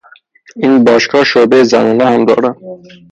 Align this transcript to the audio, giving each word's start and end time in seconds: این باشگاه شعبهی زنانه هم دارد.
این 0.55 0.83
باشگاه 0.83 1.23
شعبهی 1.23 1.63
زنانه 1.63 2.05
هم 2.05 2.25
دارد. 2.25 2.57